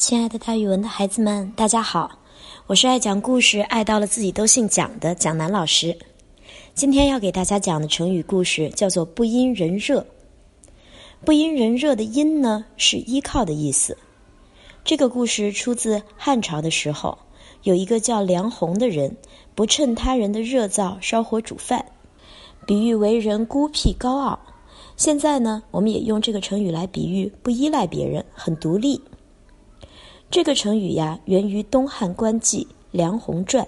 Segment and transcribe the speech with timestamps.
[0.00, 2.10] 亲爱的，大语文的孩子们，大家好！
[2.66, 5.94] 我是爱讲故事、爱到了自己都姓蒋的蒋楠老师。
[6.74, 10.06] 今天要给大家讲的成语故事叫做“不因人热”。
[11.22, 13.98] 不因人热的“因”呢，是依靠的意思。
[14.84, 17.18] 这个故事出自汉朝的时候，
[17.64, 19.14] 有一个叫梁鸿的人，
[19.54, 21.84] 不趁他人的热灶烧火煮饭，
[22.66, 24.40] 比喻为人孤僻高傲。
[24.96, 28.98] 现在呢，我们也用这个成语来比喻不依赖别人，很独立。
[30.30, 33.64] 这个成语呀，源于东汉官记《梁鸿传》，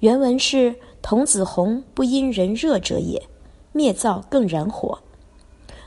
[0.00, 3.22] 原文是“童子鸿不因人热者也，
[3.70, 4.98] 灭灶更燃火。”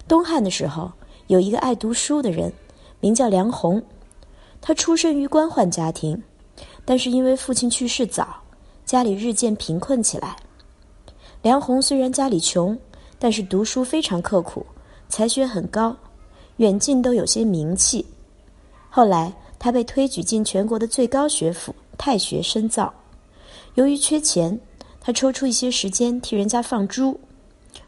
[0.08, 0.90] 东汉的时候，
[1.28, 2.54] 有一个爱读书的人，
[3.02, 3.84] 名叫梁鸿，
[4.62, 6.24] 他出身于官宦家庭，
[6.86, 8.26] 但是因为父亲去世早，
[8.86, 10.38] 家里日渐贫困起来。
[11.42, 12.78] 梁鸿虽然家里穷，
[13.20, 14.66] 但是读书非常刻苦，
[15.10, 15.94] 才学很高，
[16.56, 18.06] 远近都有些名气。
[18.90, 19.34] 后来。
[19.60, 22.94] 他被推举进全国的最高学府太学深造，
[23.76, 24.58] 由于缺钱，
[25.02, 27.20] 他抽出一些时间替人家放猪。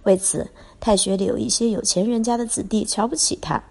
[0.03, 0.47] 为此，
[0.79, 3.63] 太学里有一些有钱人家的子弟瞧不起他，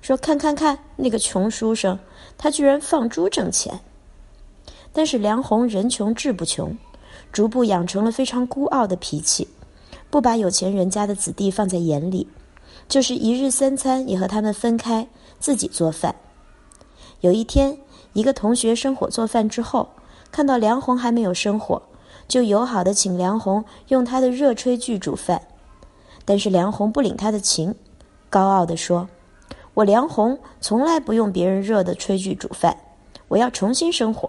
[0.00, 1.98] 说：“看看看那个穷书生，
[2.38, 3.80] 他居然放猪挣钱。”
[4.92, 6.76] 但是梁鸿人穷志不穷，
[7.32, 9.48] 逐步养成了非常孤傲的脾气，
[10.10, 12.28] 不把有钱人家的子弟放在眼里，
[12.88, 15.08] 就是一日三餐也和他们分开，
[15.40, 16.14] 自己做饭。
[17.22, 17.78] 有一天，
[18.14, 19.88] 一个同学生火做饭之后，
[20.32, 21.80] 看到梁红还没有生火，
[22.26, 25.40] 就友好的请梁红用他的热炊具煮饭。
[26.24, 27.72] 但是梁红不领他的情，
[28.28, 29.08] 高傲地说
[29.74, 32.76] ：“我梁红从来不用别人热的炊具煮饭，
[33.28, 34.28] 我要重新生火。”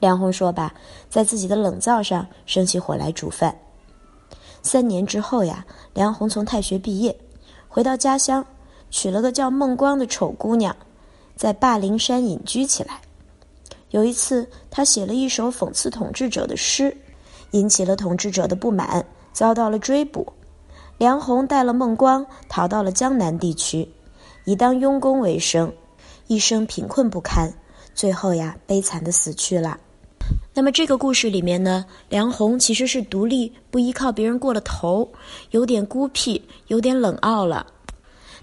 [0.00, 0.74] 梁红说罢，
[1.08, 3.56] 在自己的冷灶上生起火来煮饭。
[4.60, 5.64] 三年之后呀，
[5.94, 7.16] 梁红从太学毕业，
[7.68, 8.44] 回到家乡，
[8.90, 10.74] 娶了个叫孟光的丑姑娘。
[11.36, 13.00] 在霸陵山隐居起来。
[13.90, 16.96] 有一次，他写了一首讽刺统治者的诗，
[17.50, 20.32] 引起了统治者的不满，遭到了追捕。
[20.98, 23.86] 梁鸿带了孟光逃到了江南地区，
[24.44, 25.72] 以当佣工为生，
[26.26, 27.52] 一生贫困不堪，
[27.94, 29.78] 最后呀，悲惨的死去了。
[30.54, 35.06] 那么这个故事里面呢，梁鸿其实是独立，不依靠别人过了头，
[35.50, 37.66] 有点孤僻，有点冷傲了。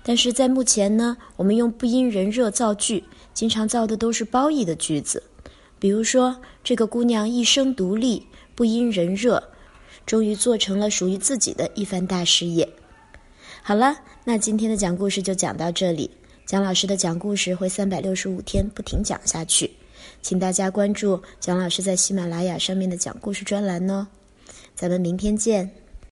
[0.04, 5.22] 但是在目前呢，我们用不因人热造句，经常造的都是褒义的句子。
[5.78, 9.44] 比如说，这个姑娘一生独立，不因人热，
[10.06, 12.68] 终于做成了属于自己的一番大事业。
[13.62, 16.10] 好了，那今天的讲故事就讲到这里。
[16.46, 19.72] 蒋老师的讲故事会三百六十五天不停讲下去，
[20.22, 24.08] 请大家关注蒋老师在喜马拉雅上面的讲故事专栏哦。
[24.74, 25.70] 咱们明天见。